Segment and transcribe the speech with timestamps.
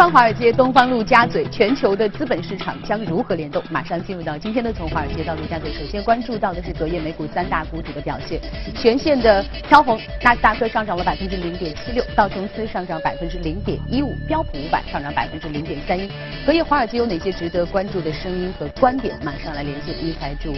[0.00, 3.62] 方华尔街，东方陆家嘴，全球的资本市场将如何联动？
[3.68, 5.70] 马上进入到今天的从华尔街到陆家嘴。
[5.74, 8.40] 首先关注到的是隔夜美股三大股指的表现，
[8.74, 16.10] 全线的飘红，纳斯达克上涨了百分之零点七六，道琼斯上涨百分之零点一五，标普五百上涨百分之零点三一。
[16.46, 19.14] 隔夜华尔街有哪些值得关注的声音和观点？
[19.22, 20.54] 马上来连线一财驻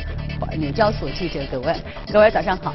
[0.57, 1.75] 纽交所记者葛威，
[2.13, 2.73] 葛威早上好。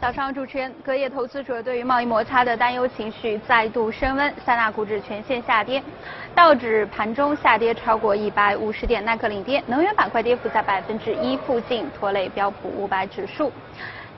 [0.00, 5.82] 早上，主持人，隔夜投资者对于贸易摩擦的担忧情绪再度升温，三大股指全线下跌，
[6.36, 13.52] 道指盘中下跌超过一百五十点，耐克领跌，能源板块跌幅在百分之一附近，拖累标普五百指数。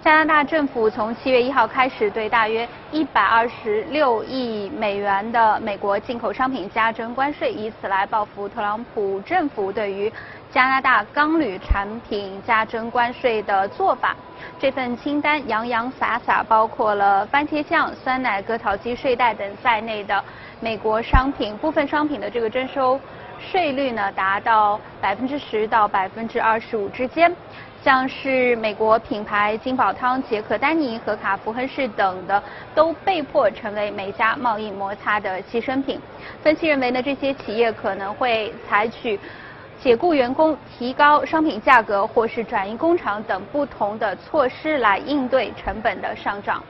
[0.02, 10.10] 加拿大政府从七月一号开始对大约一百二十六亿美元的美国进口商品加征关税，以此来报复特朗普政府对于
[10.50, 14.16] 加拿大钢铝产品加征关税的做法。
[14.58, 20.24] 这份清单洋洋洒洒包括了番茄酱、酸奶、割草机、睡袋等在内的
[20.60, 22.98] 美国商品，部分商品的这个征收
[23.38, 27.30] 税率呢达到百分之十到百分之二十五之间。
[27.82, 32.42] 像是美国品牌金宝汤、杰克丹尼和卡夫亨氏等的，
[32.74, 35.98] 都被迫成为美加贸易摩擦的牺牲品。
[36.42, 39.18] 分析认为呢，这些企业可能会采取
[39.82, 46.62] 解雇员工、提高商品价格或是转移工厂等不同的措施来应对成本的上涨。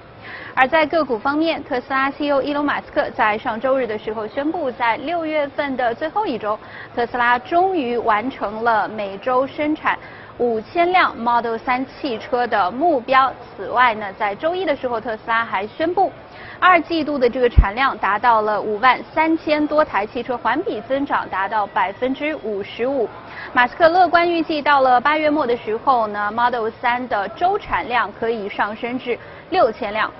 [0.54, 6.56] 而在个股方面，特斯拉 CEO 伊隆马斯克在上周日的时候宣布，在六月份的最后一周，
[6.94, 9.98] 特斯拉终于完成了每周生产。
[10.40, 13.30] 五千辆 Model 3汽车的目标。
[13.54, 16.10] 此外呢，在周一的时候，特斯拉还宣布，
[16.58, 23.06] 二季度的这个产量达到了五万三千多台汽车，环比增长达到百分之五十五。
[23.52, 29.18] 马斯克乐观预计，到了八月末的时候呢，Model 3的周产量可以上升至
[29.50, 30.10] 六千辆。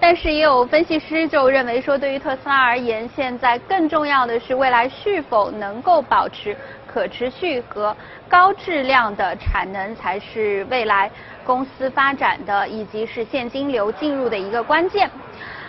[0.00, 6.56] 但是也有分析师就认为说，对于特斯拉而言，现在更重要的是未来是否能够保持
[6.92, 7.96] 可持续和
[8.28, 11.10] 高质量的产能，才是未来
[11.44, 15.10] 公司发展的以及是现金流进入的一个关键。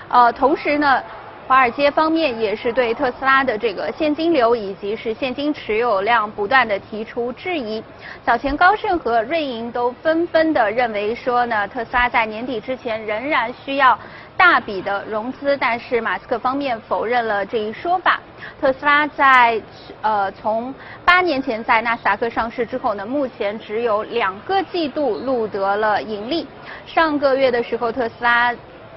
[0.10, 1.02] 呃，同时呢。
[1.46, 7.84] 华尔街方面也是对特斯拉的这个现金流以及是现金持有量不断的提出质疑。
[8.24, 14.00] 早前高盛和瑞银都纷纷的认为说呢，特斯拉在年底之前仍然需要
[14.44, 18.20] 大笔的融资，但是马斯克方面否认了这一说法。
[18.60, 19.62] 特斯拉在
[20.02, 26.46] 呃从八年前在纳斯达克上市之后呢，目前只有两个季度录得了盈利。
[26.86, 28.54] 上个月的时候，特斯拉。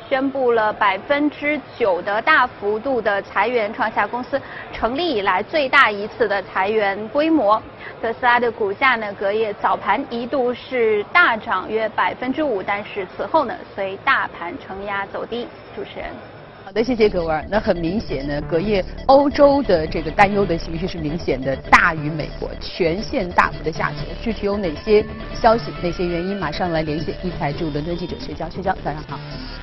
[0.09, 4.41] 宣布了百分之九的大幅度的裁员，创下公司
[4.72, 7.61] 成立以来最大一次的裁员规模。
[8.00, 15.49] 特斯拉的股价呢，隔夜早盘一度是大涨约百分之五，但是此后呢，随大盘承压走低。
[15.75, 16.36] 主持人。
[16.66, 17.44] 好的，谢谢各位。
[17.49, 24.00] 那很明显呢，隔夜欧洲的这个担忧的情绪是明显的大于美国，全线大幅的下跌。
[24.21, 26.37] 具体有哪些消息、哪些原因？
[26.37, 28.50] 马上来连线一财驻伦敦记者薛娇。
[28.50, 29.16] 薛娇，早上好。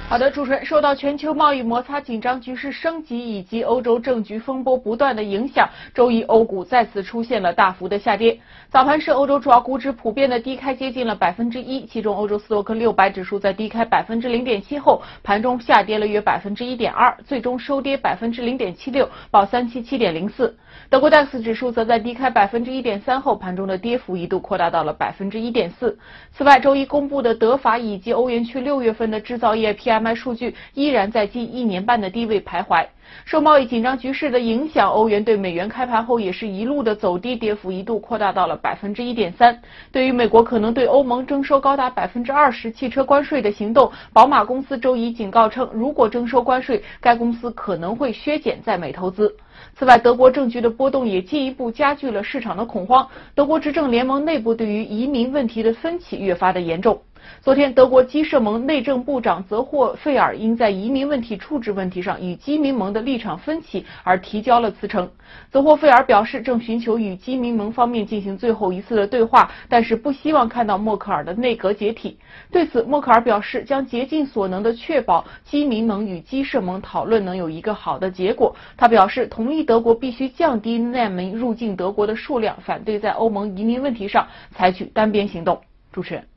[0.08, 8.40] 好的，主持人，受到全球贸易摩擦紧张局势升级以及欧洲政局风波不断的影响，周一欧股再次出现了大幅的下跌。
[8.70, 20.56] 早盘是，欧洲主要股指普遍的低开接近了百分之一，其中欧洲斯托克六百指数在低开百分之零点七后，盘中下跌了约百分之一点二，最终收跌百分之零点七六，报三七七点零四。
[20.90, 25.98] 德国 DAX 指数则在低开百分之一点三后，盘中的跌幅一度扩大到了百分之一点四。
[26.32, 30.14] 此外，周一公布的德法以及欧元区六月份的制造业 PMI。
[30.14, 32.86] 数据依然在近一年半的低位徘徊。
[33.26, 39.60] 受贸易紧张局势的影响，欧元对美元开盘后也是一路的走低，跌幅一度扩大到了百分之一点三。
[39.92, 49.34] 对于美国可能对欧盟征收高达百分之二十汽车关税的行动，宝马公司周一警告称，如果征收关税，该公司可能会削减在美投资。
[49.76, 53.08] 此外，德国政局的波动也进一步加剧了市场的恐慌。
[53.34, 57.00] 德国执政联盟内部对于移民问题的分歧越发的严重。
[57.42, 65.10] 昨天，德国基社盟内政部长泽霍费尔因在移民问题处置问题上与基民盟的立场分歧而提交了辞呈。
[65.52, 72.18] 泽霍费尔表示，正寻求与基民盟方面进行最后一次的对话，但是不希望看到默克尔的内阁解体。
[72.52, 78.56] 对此，默克尔表示将竭尽所能的确保基民盟与基社盟讨论能有一个好的结果。
[78.78, 85.60] 他表示同意德国必须降低难民入境德国的数量，反对在欧盟移民问题上采取单边行动。
[85.92, 86.33] 主持人。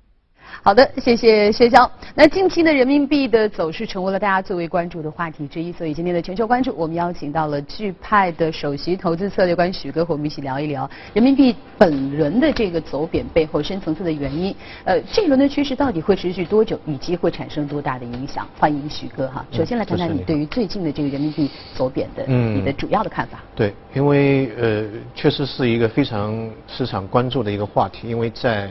[0.63, 1.89] 好的，谢谢薛娇。
[2.15, 14.55] 那近期的人民币的走势成为了大家最为关注的话题之一，所以今天的全球关注，我们邀请到了钜派的首席投资策略官许哥和我们一起聊一聊人民币本轮的这个走贬背后深层次的原因。
[14.85, 18.49] 呃，这一轮的趋势到底会持续多久，以及会产生多大的影响？
[18.59, 19.45] 欢迎许哥哈。
[19.53, 23.39] 首先来谈谈你对于最近的这个人民币走贬的嗯你的主要的看法。
[23.55, 24.85] 对，因为呃，
[25.15, 28.69] 确实是一个非常市场关注的一个话题，因为在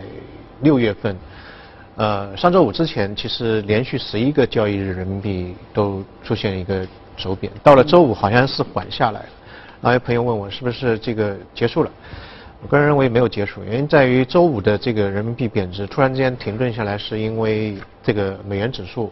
[0.62, 1.16] 六月份。
[1.96, 6.86] 呃，上周五之前，其实连续十一个交易日人民币都出现一个
[7.18, 9.26] 走贬，到了周五好像是缓下来了。
[9.82, 11.92] 然后有朋友问我是不是这个结束了？
[12.62, 19.10] 我个人认为没有结束，原因在于周五的这个人民币贬值突然之间停顿下来，是因为这个美元指数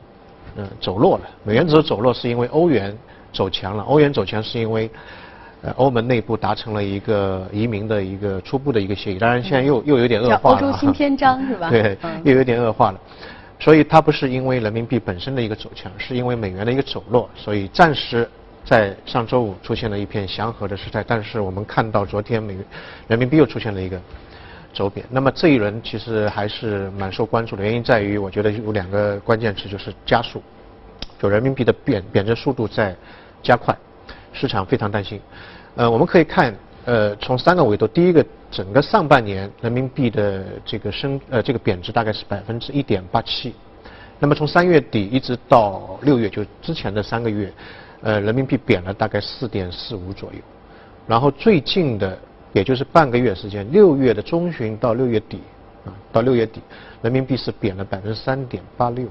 [0.57, 1.23] 嗯走弱了。
[1.43, 2.97] 美元指数走弱是因为欧元
[3.31, 4.89] 走强了，欧元走强是因为。
[5.63, 10.55] 呃，欧盟内部达成了一个移民的一个初步的一个协议，当然现在又又有点恶化了。
[10.57, 11.69] 欧洲新篇章是吧？
[11.71, 12.99] 对，又有点恶化了。
[13.61, 18.29] 所以它不是因为人民币本身的一个走强，是因为美元的一个走弱，所以暂时
[18.65, 21.01] 在上周五出现了一片祥和的时态。
[21.07, 22.57] 但是我们看到昨天美
[23.07, 23.97] 人民币又出现了一个
[24.73, 30.43] 走贬，那么这一轮其实还是蛮受关注的，原因在于我觉得有两个关键词，就是加速，
[31.21, 32.93] 就人民币的贬贬值速度在
[33.41, 33.73] 加快。
[34.33, 35.21] 市场非常担心，
[35.75, 36.53] 呃，我们可以看，
[36.85, 43.53] 呃，从三个维度，第一个，整个上半年人民币的这个升，呃，这个贬值大概是百分之一点八七，
[44.19, 47.53] 那么从三月底一直到六月，就之前的三个月，
[48.01, 50.39] 呃，人民币贬了大概四点四五左右，
[51.07, 52.17] 然后最近的，
[52.53, 55.39] 也就是半个月时间，六月的中旬到六月底，
[55.85, 56.59] 啊，到六月底，
[57.03, 59.07] 人民币是贬了百分之三点八六，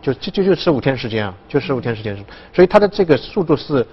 [0.00, 2.16] 就就就就十五天时间啊，就十五天时间，
[2.54, 3.86] 所以它的这个速度是。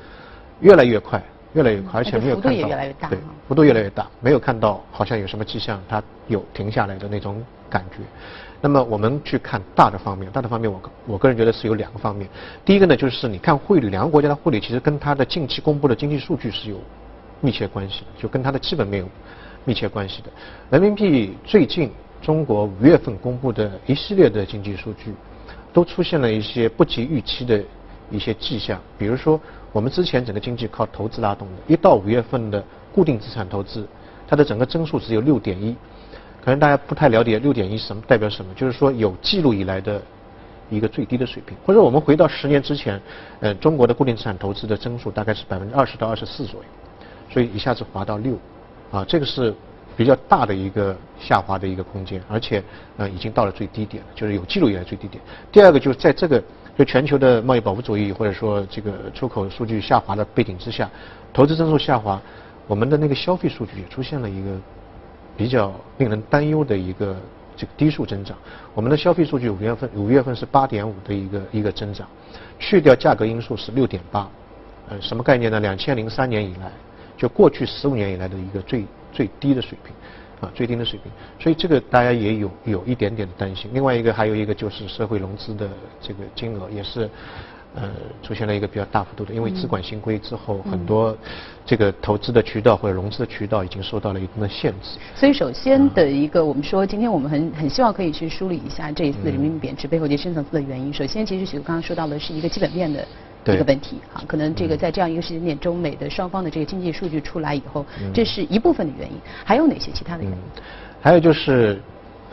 [0.61, 1.21] 越来越快，
[1.53, 2.67] 越来越快，而且没有看到，
[3.09, 3.17] 对，
[3.47, 7.97] 幅度越来越大，没有看到好像有什么迹象，它有停下来的那种感觉。
[8.61, 12.27] 那么我们去看大的方面，大的方面，我我个人觉得是有两个方面。
[12.65, 16.77] 第一个呢，就是你看汇率，两个国家的汇率其实跟它的近期公布的经济数据是有
[17.39, 19.09] 密切关系的，就跟它的基本面有
[19.63, 20.29] 密切关系的。
[20.69, 21.89] 人民币最近
[22.21, 25.13] 中国五月份公布的一系列的经济数据，
[25.71, 27.63] 都出现了一些不及预期的
[28.09, 29.39] 一些迹象，比如说。
[29.71, 33.87] 我们之前整个经济靠投资拉动的，一到五月份的固定资产投资，
[34.27, 35.75] 它的整个增速只有六点一，
[36.43, 40.01] 可能大家不太了解六点一什么代表什么，就是说有记录以来的
[40.71, 41.55] 一个最低的水平。
[41.63, 42.99] 或者我们回到十年之前，
[43.41, 46.65] 呃，中国的固定资产投资的增速大概是百分之二十到二十四左右，
[47.31, 48.33] 所以一下子滑到六，
[48.89, 49.53] 啊，这个是
[49.95, 52.63] 比较大的一个下滑的一个空间，而且
[52.97, 55.21] 呃已经到了最低点了，就是有记录以来最低点。
[55.51, 56.43] 第二个就是在这个。
[56.79, 60.89] 就全球的贸易保护主义，或者说这个出口数据下滑的背景之下，
[61.33, 62.21] 投资增速下滑，
[62.67, 64.51] 我们的那个消费数据也出现了一个
[65.35, 67.17] 比较令人担忧的一个
[67.57, 68.37] 这个低速增长。
[68.73, 72.07] 我们的消费数据五月份五月份是八点五的一个一个增长，
[72.57, 74.25] 去掉价格因素是六点八，
[74.87, 75.59] 呃，什么概念呢？
[75.59, 76.71] 两千零三年以来，
[77.17, 79.93] 就过去十五年以来的一个最最低的水平。
[80.41, 83.69] 啊，最低的水平，所以这个大家也有有一点点的担心。
[83.73, 85.69] 另外一个还有一个就是社会融资的
[86.01, 87.09] 这个金额也是，
[87.75, 87.91] 呃，
[88.23, 91.13] 出现了一个比较大幅度的，因为资管新规之后，很多
[91.65, 94.97] 这个投资的渠道或者融资的渠道已经受到了一定的限制。
[95.13, 100.93] 所以首先的一个，我们说今天我们很很希望可以去梳理一下这一次人民币贬值背后一些深层次的原因。
[100.93, 103.05] 首先，其实许哥刚刚说到的是一个基本面的。
[103.45, 109.17] 一个问题啊，可能这个在这样一个时间点，中美的双方的这个经济数据出来以后，这是一部分的原因。
[109.43, 110.37] 还有哪些其他的原因？
[111.01, 111.81] 还有就是，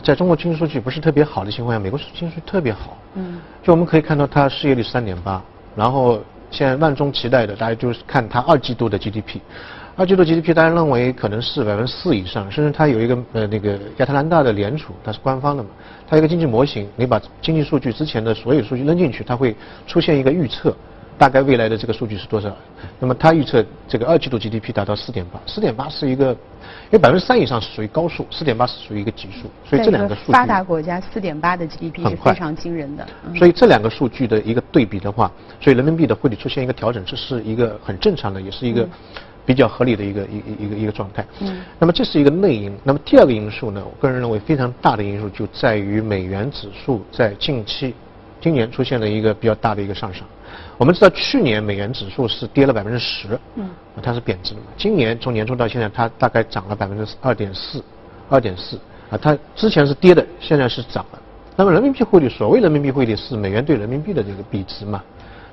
[0.03, 2.97] 在中国经济数据不是特别好的情况下，美国经济数据特别好。
[3.15, 3.39] 嗯。
[3.63, 5.43] 就我们可以看到，它失业率三点八，
[5.75, 9.41] 然后现在万众期待的，大家就是看它二季度的 GDP。
[9.99, 15.71] 二季度 GDP，大家认为可能是百分之四以上，甚至它有一个呃那个亚特兰大的联储，它是官方的嘛，
[16.07, 20.77] 它有一个经济模型，你把经济数据之前的所有数据扔进去，它会出现一个预测。
[21.19, 22.55] 大概未来的这个数据是多少？
[23.01, 33.07] 那么他预测这个二季度 GDP 达到四点八，四点八是一个，因为百分之三以上是属于高数，四点八是属于一个级数，所以这两个数据发达国家四点八的 GDP 是非常惊人的。
[33.35, 35.31] 所以这两个数据的一个对比的话，
[35.61, 38.87] 所以人民币的汇率出现一个调整，这是一个很正常的，也是一个
[39.47, 41.25] 比较合理的一个一一一个一个状态。
[41.41, 41.63] 嗯。
[41.79, 42.77] 那么这是一个内因。
[42.85, 43.83] 那么第二个因素呢？
[43.83, 47.95] 我个人认为非常大的因素就在于美元指数在近期
[48.39, 50.21] 今年出现了一个比较大的一个上涨。
[50.79, 53.69] 我们知道去年美元指数是跌了百分之十，嗯，
[54.03, 54.67] 它是贬值的嘛。
[54.77, 57.83] 今年从年初到现在，它大概涨了百分之二点四，
[58.29, 58.79] 二点四
[59.11, 61.19] 啊，它之前是跌的，现在是涨了。
[61.57, 65.03] 那么人民币汇率，所谓人民币汇率是美元对人民币的这个比值嘛。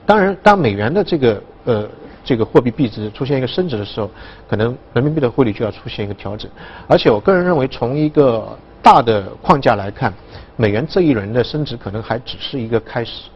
[0.05, 1.87] 当然，当美元的这个呃
[2.25, 4.11] 这个货币币值出现一个升值的时候，
[4.49, 6.51] 可能人民币的汇率就要出现一个调整。
[6.85, 8.45] 而且我个人认为，从一个
[8.81, 10.13] 大的框架来看，
[10.57, 13.29] 美元这一轮的升值可能还只是一个开始，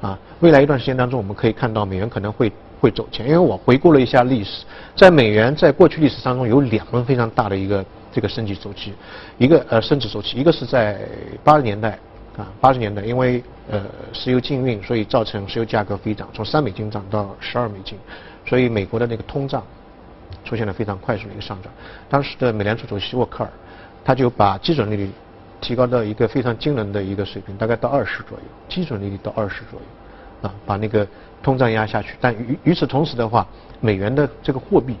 [0.00, 4.64] 啊，未来一段时间当中，我们可以看到美元可能会会走强，因为我回顾了一下历史，
[4.96, 8.94] 在美元在过去历史当中有两轮非常大的一个这个升级周期，
[9.36, 11.00] 一个呃升值周期，一个是在
[11.44, 11.98] 八十年代
[12.36, 17.98] 啊八十年代，因为呃石油禁运，所以造成石油价格飞涨，从三美金涨到十二美金，
[18.46, 19.62] 所以美国的那个通胀
[20.44, 21.70] 出现了非常快速的一个上涨，
[22.08, 23.50] 当时的美联储主席沃克尔。
[24.02, 25.10] 他就把基准利率
[25.60, 31.06] 提高到一个非常惊人的一个水平，大概到二十左右，基准利率到二十左右，啊，把那个
[31.42, 32.16] 通胀压下去。
[32.20, 33.46] 但与与此同时的话，
[33.80, 34.96] 美元的这个货币，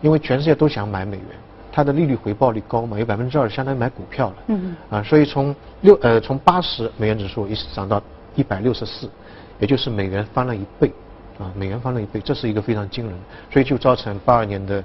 [0.00, 1.26] 因为全世界都想买美元，
[1.70, 4.36] 它的利率回报率高嘛，有百分之二，相当于买股票了。
[4.48, 8.02] 嗯啊，所以从六呃从八十美元指数一直涨到
[8.34, 9.08] 一百六十四，
[9.58, 10.92] 也就是美元翻了一倍，
[11.38, 13.16] 啊，美元翻了一倍，这是一个非常惊人，
[13.52, 14.82] 所以就造成八二年的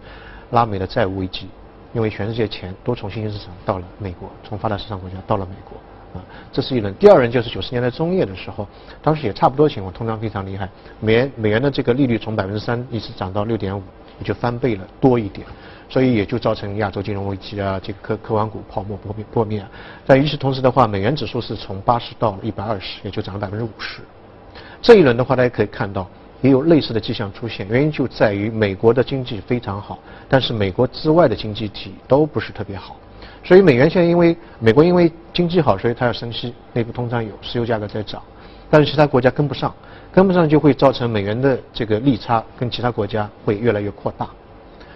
[0.51, 1.47] 拉美的债务危机。
[1.95, 6.21] 因为全世界钱都从新兴市场到了美国，从发达市场国家到了美国，啊，
[6.51, 6.93] 这是一轮。
[6.95, 8.67] 第二轮就是九十年代中叶的时候，
[9.01, 13.81] 当时也差不多情况，通胀非常厉害，美元美元的这个利率从百分之三一直涨到六点五，
[14.19, 15.47] 也就翻倍了多一点，
[15.87, 19.65] 所以也就造成亚洲金融危机啊，这个科科网股泡沫破灭破灭。
[20.05, 24.01] 但与此同时的话，美元指数是从八十到一百二十，也就涨了百分之五十。
[24.81, 26.05] 这一轮的话，大家可以看到。
[26.45, 29.97] 也有类似的迹象出现，原因就在于美国的经济非常好，
[30.29, 32.97] 但是美国之外的经济体都不是特别好，
[33.43, 38.21] 所以美元现在因为美国因为经济好，所以它要升息，内部通胀有，石油价格在涨，
[38.69, 39.73] 但是其他国家跟不上，
[40.11, 44.29] 跟不上就会造成美元的这个利差跟其他国家会越来越扩大。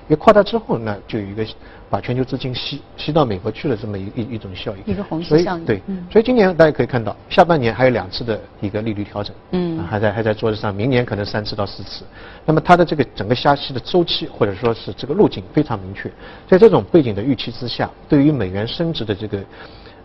[0.09, 1.45] 因为扩大之后呢，就有一个
[1.87, 4.91] 把全球资金吸吸到美国去了这么一一一种效应。
[4.91, 5.63] 一个虹吸效应。
[5.63, 5.79] 对，
[6.11, 12.03] 所以今年大家可以看到，下半年还有两次的一个利率调整，嗯，还在还在桌子上，明年可能三次到四次。
[12.43, 16.11] 那么它的这个整个加息的周期或者说是这个路径非常明确，
[16.47, 19.39] 在这种背景的预期之下，对于美元升值的这个。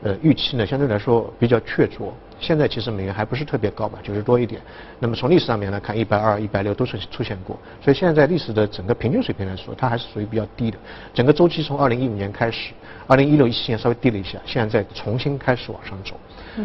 [0.03, 2.11] 呃，预期呢相对来说比较确凿。
[2.45, 4.61] 现在其实美元还不是特别高吧，九十多一点。
[4.99, 7.59] 那么从历史上面来看，一百二、一百六都是出现过。
[7.83, 10.77] 所以现在在历史的整个平均水平来说，它还是属于比较低的。
[11.15, 12.75] 整个周期从二零一五年开始，
[13.07, 16.15] 二零一六、一七年稍微低了一下，现在再重新开始往上走。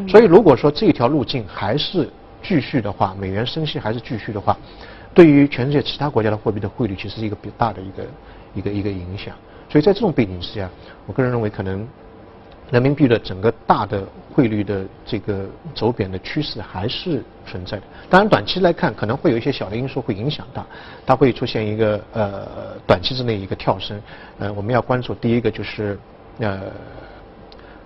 [0.06, 2.10] 所以如果说这条路径还是
[2.44, 4.58] 继续的话，美元升息还是继续的话，
[5.14, 8.04] 对于全世界其他国家的货币的汇率，其实是一个比较大的一个
[8.56, 9.34] 一个一个影响。
[9.70, 10.70] 所以在这种背景之下，
[11.08, 11.88] 我个人认为可能。
[12.72, 17.84] 人民币的整个大的汇率的这个走贬的趋势还是存在的。
[18.10, 20.64] 当然，短期来看可能会有一些小的因素会影响它，
[21.06, 22.48] 它会出现一个呃
[22.86, 24.00] 短期之内一个跳升。
[24.38, 25.98] 呃，我们要关注第一个就是
[26.38, 26.62] 呃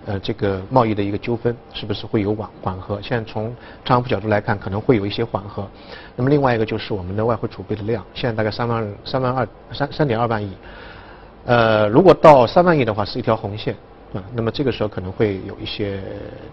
[0.04, 3.00] 呃这个贸易的一个纠纷是不是会有缓缓和？
[3.00, 3.48] 现在从
[3.84, 5.66] 特朗普角度来看，可能会有一些缓和。
[6.14, 10.52] 那么另外一个就是我们的外汇储备的量，现在大概三万三万二三三点二万亿。
[11.46, 13.74] 呃，如果到三万亿的话，是一条红线。
[14.14, 16.00] 啊，那么这个时候可能会有一些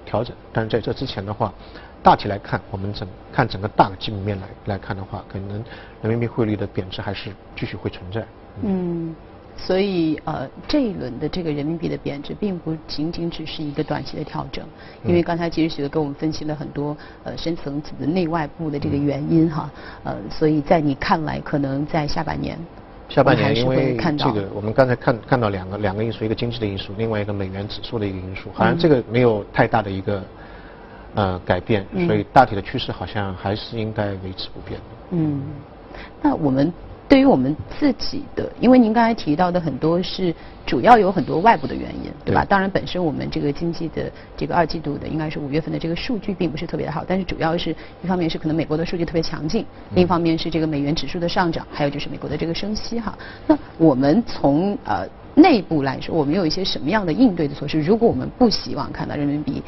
[0.03, 1.53] 调整，但是在这之前的话，
[2.01, 5.63] 大体来看，我们整看整个大的基本面来来看的话，可能
[6.01, 8.25] 人民币汇率的贬值还是继续会存在。
[8.63, 9.15] 嗯，
[9.55, 14.65] 所以呃，这一轮的这个人民币的贬值，并不仅仅只是一个短期的调整，
[15.05, 19.69] 因为刚才其实许哥给我们分析了很多呃深层次的内外部的这个原因哈，
[20.03, 22.57] 呃，所以在你看来，可能在下半年。
[23.13, 30.23] 下半年因为这个，我们刚才看看到两个两个因素，一个经济的因素，另外一个美元指数的一个因素，好像这个没有太大的一个
[31.15, 34.85] 呃改变，所以大体的趋势好像还是应该维持不变的。
[35.11, 35.41] 嗯，
[36.21, 36.71] 那我们。
[37.11, 40.33] 对于我们自己的，因为您刚才提到的很多是
[40.65, 42.45] 主要有很多外部的原因，对吧？
[42.45, 53.13] 当然，本身我们这个经济的这个二季度的应该是五月份的这个数据并不是特别的好，但是主要是一方面是可能美国的数据特别强劲，另一方面是这个美元指数的上涨，还有就是美国的这个升息哈。
[53.45, 57.81] 那我们从呃内部来说，我们有一些什么样的应对的措施？
[57.81, 59.61] 如果我们不希望看到人民币，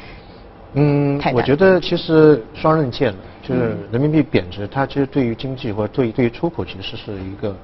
[0.74, 3.18] 嗯，我觉得其实双刃剑了。
[3.42, 7.54] 就是人民币贬值，它其实对于经济或者对对于出口其实是一个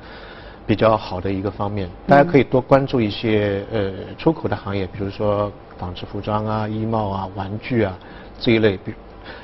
[0.66, 1.88] 比较好的一个方面。
[2.06, 7.98] 大家可以多关注一些呃出口的行业，比如说纺织服装啊、衣帽啊、玩具啊
[8.38, 8.76] 这一类。
[8.84, 8.92] 比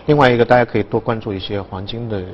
[0.05, 2.29] 另外一个，大家可以多关注一些黄金的一个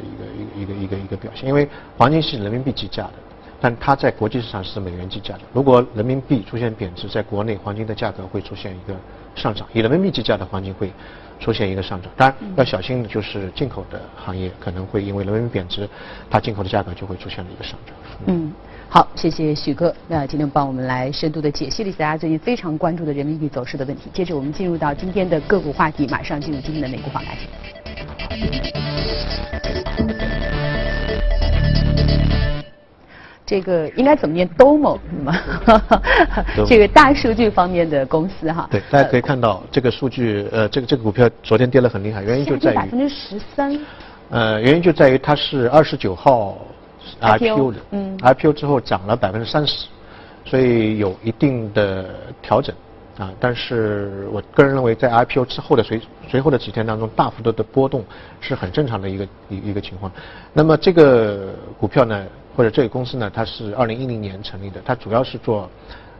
[0.56, 3.12] 一个一个一个一个表现，因为黄金是人民币计价的，
[3.60, 5.40] 但它在国际市场是美元计价的。
[5.52, 8.96] 如果人民币出现贬值，在国内黄金的价格会出现一个
[9.34, 10.92] 上涨，以人民币计价的黄金会。
[11.40, 15.88] 出现一个上涨，当然要小心的就是进口的行业可能会因为人民币贬值，
[16.30, 17.96] 它进口的价格就会出现了一个上涨。
[18.26, 18.52] 嗯，
[18.88, 24.08] 好，谢谢许哥，那今天帮我们来深度的解析了一下大家最近非常关注的人民币走势的问题。
[24.14, 27.36] 接着我们进入到今天的个股话题，马上进入今天的美股访谈。
[33.52, 35.38] 这个应该怎么念？Domo 吗？
[36.66, 38.66] 这个大数据方面的公司哈。
[38.70, 43.78] 对，大家可以看到这个数据，呃，这个这个股票昨天跌得很厉害，原因就在于百分之十三。
[44.30, 46.56] 呃，原因就在于它是二十九号
[47.20, 49.86] IPO 的，嗯，IPO 之后涨了百分之三十，
[50.46, 52.06] 所以有一定的
[52.40, 52.74] 调整。
[53.18, 58.02] 啊，但是我个人认为，在 IPO 之后的随随后的几天当中，大幅度的波动
[58.40, 60.10] 是很正常的一个一一个情况。
[60.54, 62.24] 那么这个股票呢，
[62.56, 65.68] 或者这个公司呢，它是二零一零年成立的，它主要是做。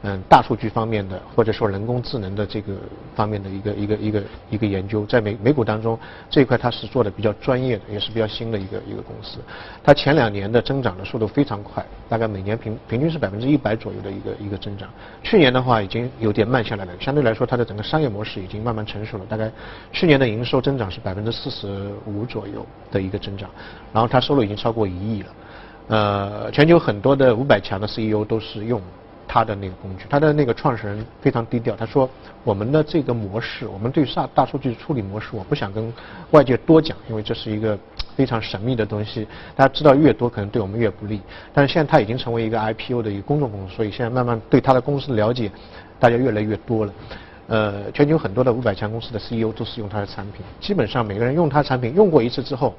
[0.05, 2.75] 嗯，大数据方面的，或者说人工智能的这个
[3.15, 5.97] 方面的一个一个一个一个研究，在美美股当中
[6.29, 9.39] 这一块它是做的比较专业的，也是比较新的一个一个公司。
[9.81, 14.89] 它前两年的增长的速度非常快，大概每年平平均是百分之一百左右的一个一个增长。
[15.23, 19.25] 去年的话已经有点慢下来了，相对来说它的整个商业模式已经慢慢成熟了。
[19.29, 19.49] 大概
[19.93, 23.49] 去年的营收增长是百分之四十五左右的一个增长，
[23.93, 25.29] 然后它收入已经超过一亿了。
[25.89, 28.81] 呃，全球很多的五百强的 CEO 都是用。
[29.25, 31.75] 他的那个工具，他的那个创始人非常低调。
[31.75, 32.07] 他说
[32.45, 35.91] ：“我们的这个模式，我们对大大数据处理模式，我不想跟
[36.33, 37.79] 外界多讲，因为这是一个
[38.15, 39.27] 非常神秘的东西。
[39.57, 41.19] 大家知道越多，可能对我们越不利。
[41.55, 45.51] 但是现在他已经成为一个 IPO 的一个公众公司，所以现在慢慢对他的公司了解，
[45.99, 46.93] 大家越来越多了。
[47.47, 52.75] 呃，全球很多的五百强公司的 CEO 都是用他的产品，基本上每个人用他产品用过一次之后。”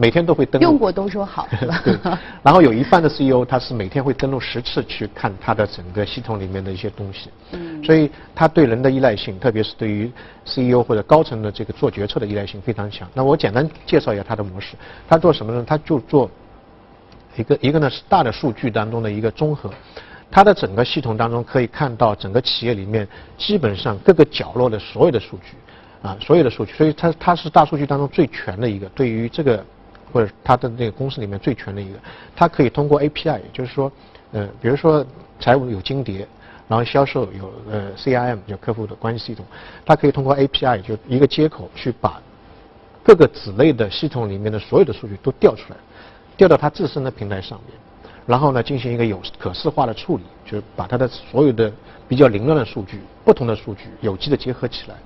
[0.00, 1.48] 每天都会登录，用过都说好。
[1.84, 1.98] 对，
[2.40, 7.28] 然后有一半的 CEO 他是每天会登录十次去看他的整个系统里面的一些东西。
[7.50, 7.82] 嗯。
[7.82, 10.10] 所以他对人的依赖性，特别是对于
[10.46, 13.08] CEO 或者高层的这个做决策的依赖性非常强。
[13.12, 14.76] 那我简单介绍一下他的模式。
[15.08, 15.64] 他做什么呢？
[15.66, 16.30] 他就做
[17.36, 19.68] 一个一个呢是大的数据当中的一个综合。
[20.30, 25.56] 他的整个系统当中可以看到整个企业里面基本上各个角落的所有的数据
[26.02, 26.72] 啊，所有的数据。
[26.74, 28.88] 所以它它是大数据当中最全的一个。
[28.90, 29.64] 对于这个。
[30.12, 31.98] 或者他的那个公司里面最全的一个，
[32.34, 33.90] 它可以通过 API，也就是说，
[34.32, 35.04] 呃，比如说
[35.40, 36.26] 财务有金蝶，
[36.66, 39.44] 然后销售有呃 CRM，就客户的关系系统，
[39.84, 42.20] 它可以通过 API 就一个接口去把
[43.02, 45.76] 各个子类的系统里面的所有的数据都调出来，
[46.36, 47.74] 调到它自身的平台上面，
[48.26, 51.72] 然后呢进行一个有可视化的处理，就是把它的所有的
[52.06, 54.96] 比较凌乱的数据、不同的数据有机的结合起来，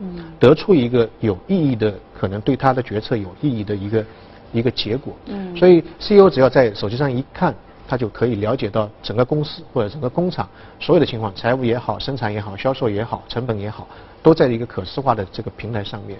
[0.40, 4.04] 得出一个有意义的，可能对他的决策有意义的一个。
[4.52, 7.54] 一个结果，嗯，所以 CEO 只要在手机上一看，
[7.88, 13.88] 他就可以了解到整个公司或者整个工厂所有的情况，财务也好，生产也好，销售也好，成本也好，
[14.22, 16.18] 都在一个可视化的这个平台上面，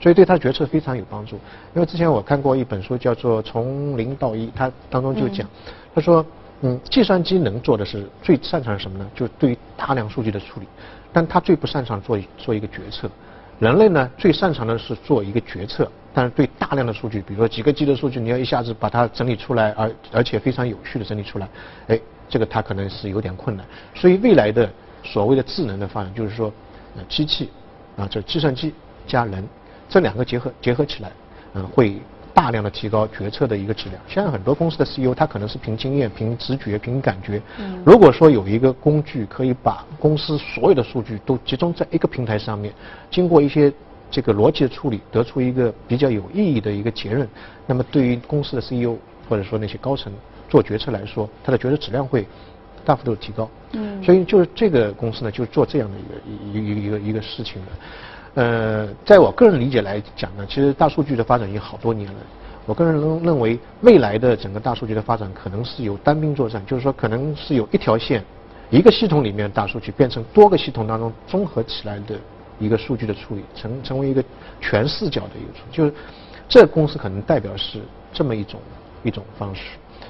[0.00, 1.36] 所以对他的决策非常有帮助。
[1.74, 5.46] 因为之前我看过一本书叫做《从零到一》，它当中就讲，
[5.94, 6.24] 他说，
[6.62, 9.10] 嗯，计算机能做的是最擅长什么呢？
[9.14, 10.66] 就对于大量数据的处理，
[11.12, 13.10] 但他最不擅长做做一个决策。
[13.58, 15.90] 人类呢，最擅长的是做一个决策。
[16.12, 21.46] 但是对大量的数据，比如说几个 G 的数据，你要一下子把它整理出来，而而且非常有序的整理出来，
[21.88, 23.66] 哎，这个它可能是有点困难。
[23.94, 24.66] 所以未来的
[25.02, 26.50] 所谓的智能的发展，就是说，
[27.06, 27.50] 机器
[27.98, 28.72] 啊，这计算机
[29.06, 29.46] 加人
[29.90, 31.12] 这两个结合结合起来，
[31.52, 32.00] 嗯，会
[32.36, 33.98] 大量的提高决策的一个质量。
[34.06, 37.40] 现在很多公司的 CEO，他可能是凭经验、凭直觉、凭感觉。
[37.58, 37.82] 嗯。
[37.82, 42.70] 如果说有一个工具可以把公司所有的数据都集中在一个平台上面，
[43.10, 43.72] 经过一些
[44.10, 47.26] 这个逻辑的处理，得出一个比较有意义的一个结论，
[47.66, 48.98] 那么对于公司的 CEO
[49.30, 50.12] 或者说那些高层
[50.46, 52.26] 做决策来说，他的决策质量会
[52.84, 53.48] 大幅度提高。
[53.72, 54.04] 嗯。
[54.04, 57.72] 所以就是这个公司呢，就是做这样的一个一一一个一个事情的。
[58.36, 62.18] 呃，在我个人理解来讲呢，其实大数据的发展已经好多年了。
[62.66, 68.22] 我个人认认为，未来的整个大数据的发展可能是有单兵作战，就是说可能是有一条线，
[68.70, 72.14] 一个系统里面大数据变成多个系统当中综合起来的。
[72.58, 74.24] 一个数据的处理，成成为一个
[74.62, 75.92] 全视角的一个处理，就是
[76.48, 77.82] 这公司可能代表是
[78.14, 78.58] 这么一种
[79.02, 79.60] 一种方式。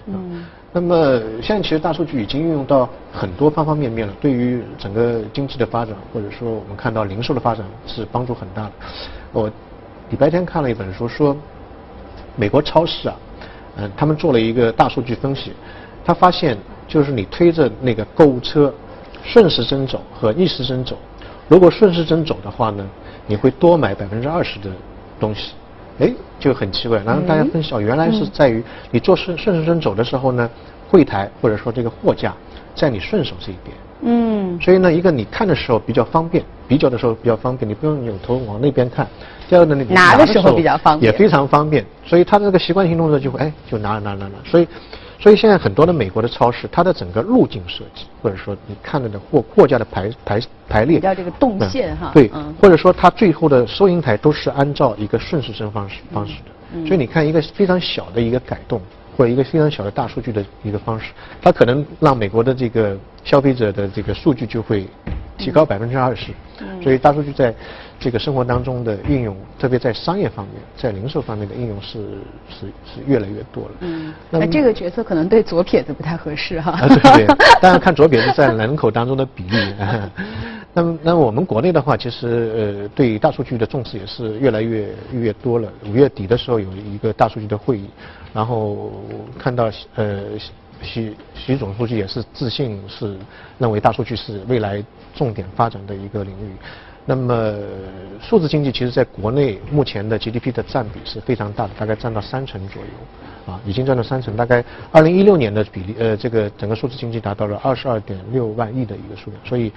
[0.06, 0.44] 嗯。
[0.72, 8.72] 那么现在其实大数据已经运用到很多方方面面了，对于整个经济的发展，或者说我们看到零售的发展是帮助很大的。
[9.32, 9.50] 我
[10.10, 11.34] 礼拜天看了一本书，说
[12.36, 13.16] 美国超市啊，
[13.76, 15.52] 嗯，他们做了一个大数据分析，
[16.04, 18.72] 他发现就是你推着那个购物车
[19.24, 20.96] 顺时针走和逆时针走。
[21.48, 22.86] 如果顺时针走的话呢，
[23.26, 24.70] 你会多买百分之二十的
[25.18, 25.52] 东西，
[25.98, 27.02] 哎，就很奇怪。
[27.04, 30.48] 然后大家分析哦，原来是在于你做顺顺时针走的时候呢，
[30.90, 32.34] 柜台或者说这个货架
[32.74, 33.76] 在你顺手这一边。
[34.02, 34.60] 嗯。
[34.60, 39.06] 所以呢，一个你看的时候比较方便，比较的时候比较方便，你不用扭头往那边看。
[39.48, 41.84] 第二个呢，你拿的时候比较方便，也非常方便。
[42.04, 44.34] 所以他的这个习惯性动作就会哎，就拿拿拿拿。
[44.44, 44.68] 所以。
[45.18, 56.86] 所以现在很多的美国的超市，它的整个路径设计，或者说你看到的货货架的排排排列，叫这个动线哈，对，或者说它最后的收银台都是按照一个顺时针方式方式的。
[56.86, 58.80] 所以你看一个非常小的一个改动，
[59.16, 64.86] 或者一个非常小的大数据的一个方式，它可能让美国的这个消费者的这个数据就会
[65.46, 66.32] 提高百分之二十。
[66.82, 67.54] 所以大数据在
[68.00, 71.98] 这个生活当中的应用，特别在商业方面，在零售方面的应用是
[72.48, 73.70] 是是越来越多了。
[73.80, 76.72] 嗯，那这个角色可能对左撇子不太合适哈。
[76.72, 77.26] 啊，对对，
[77.60, 79.74] 当然看左撇子在人口当中的比例。
[80.74, 85.72] 那么，那我们国内的话，其实呃，对大数据的重视也是越来越越多了。
[85.86, 87.88] 五月底的时候有一个大数据的会议，
[88.34, 88.90] 然后
[89.38, 90.22] 看到呃
[90.82, 93.16] 习习总书记也是自信是
[93.58, 94.84] 认为大数据是未来
[95.14, 96.52] 重点发展的一个领域。
[97.08, 97.54] 那么，
[98.20, 104.36] 数字经济其实在国内目前的 GDP 的占比是非常大的，大概占到三成左右，啊，已经占到三成。
[104.36, 109.40] 大概二零一六年的比例，呃，这个整个数字经济达到了二十二点六万亿的一个数量。
[109.44, 109.72] 所以，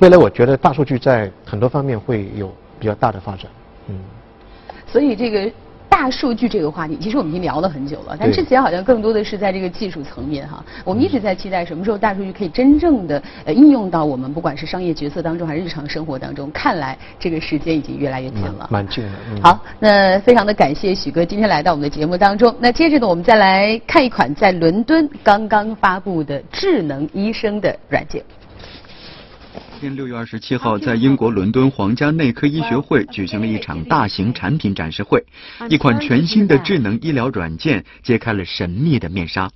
[0.00, 3.50] 未来我觉得大数据在很多方面会有比较大的发展，
[3.88, 3.98] 嗯。
[4.86, 5.50] 所以这个。
[5.96, 10.62] 大数据这个话题，其实我们已经聊了很久了，但之前好像更多的是在这个技术层面哈。
[10.84, 16.50] 我们一直在期待什么时候大数据可以真正的呃应用到我们不管是商业决策当中还是日常生活当中。
[16.50, 18.68] 看来这个时间已经越来越近了。
[18.70, 19.10] 蛮近的。
[19.42, 22.54] 好，那非常的感谢许哥今天来到我们的节目当中。
[22.60, 28.22] 那接着呢，我们再来看一款在伦敦刚刚发布的智能医生的软件。
[29.78, 35.22] 天六月二十七号，在英国伦敦皇家内科医学会举行了一场大型产品展示会，
[35.68, 39.50] 一款全新的智能医疗软件揭开了神秘的面纱。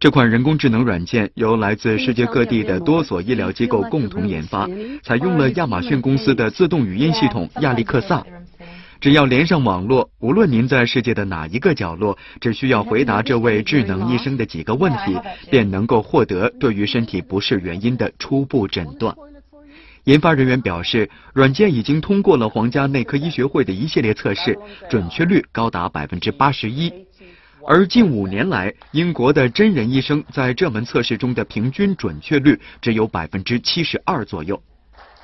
[0.00, 4.68] 这款人工智能软件由来自世界各地的多所医疗机构共同研发，
[5.02, 8.22] 采用了亚马逊公司的自动语音系统亚历克萨。
[9.02, 15.18] 只要连上网络，无论您在世界的哪一个角落，只需要回答这位智能医生的几个问题，
[15.50, 19.12] 便能够获得对于身体不适原因的初步诊断。
[20.04, 24.56] 研发人员表示，软件已经通过了皇家内科医学会的一系列测试，
[24.88, 26.92] 准确率高达百分之八十一。
[27.66, 34.62] 而近五年来，英国的真人医生在这门测试中的平均准确率只有百分之七十二左右。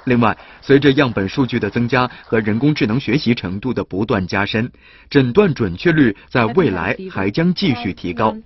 [0.05, 4.71] 另外，随着样本数据的增加和人工智能学习程度的不断加深，
[5.11, 8.37] 诊断准确率在未来还将继续提高。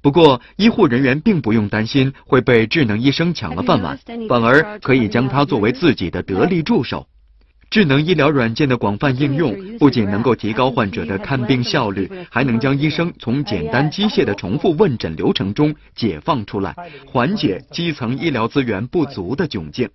[0.00, 7.06] 不过，医护人员并不用担心会被智能医生抢了饭碗，反而可以将它作为自己的得力助手。
[7.68, 19.88] 智能医疗软件的广泛应用，不仅能够提高患者的看病效率，还能将医生从简单机械的重复问诊流程中解放出来，缓解基层医疗资源不足的窘境。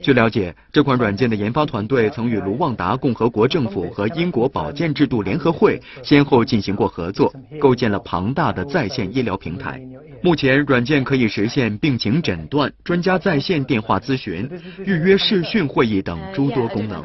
[0.00, 9.80] 据了解，这款软件的研发团队曾与卢旺达共和国政府和英国保健制度联合会先后进行过合作，构建了庞大的在线医疗平台。
[10.22, 14.48] 目前，软件可以实现病情诊断、专家在线电话咨询、
[14.84, 17.02] 预约视讯会议等诸多功能。